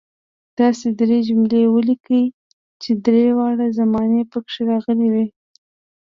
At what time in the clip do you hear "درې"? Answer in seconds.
0.99-1.17, 3.05-3.25